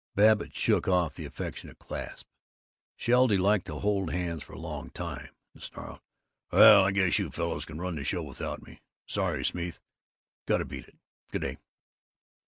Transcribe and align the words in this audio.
Babbitt 0.15 0.55
shook 0.55 0.87
off 0.87 1.13
the 1.13 1.25
affectionate 1.25 1.77
clasp 1.77 2.25
Sheldy 2.97 3.37
liked 3.39 3.67
to 3.67 3.75
hold 3.77 4.09
hands 4.11 4.41
for 4.41 4.53
a 4.53 4.57
long 4.59 4.89
time 4.89 5.29
and 5.53 5.61
snarled, 5.61 5.99
"Well, 6.51 6.85
I 6.85 6.89
guess 6.91 7.19
you 7.19 7.29
fellows 7.29 7.65
can 7.65 7.77
run 7.79 7.93
the 7.97 8.03
show 8.03 8.23
without 8.23 8.63
me. 8.65 8.81
Sorry, 9.05 9.45
Smeeth; 9.45 9.77
got 10.47 10.57
to 10.57 10.65
beat 10.65 10.87
it. 10.87 10.95
G'day." 11.31 11.59